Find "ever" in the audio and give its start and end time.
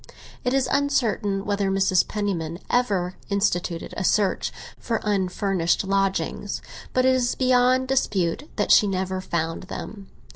2.71-3.17